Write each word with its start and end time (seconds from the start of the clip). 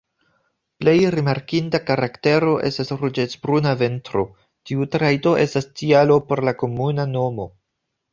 Plej 0.83 0.93
rimarkinda 1.15 1.81
karaktero 1.89 2.55
estas 2.69 2.89
ruĝecbruna 3.01 3.73
ventro, 3.81 4.23
tiu 4.71 4.87
trajto 4.97 5.35
estas 5.45 5.69
tialo 5.83 6.17
por 6.31 6.43
la 6.51 6.55
komuna 6.63 7.07
nomo. 7.13 7.47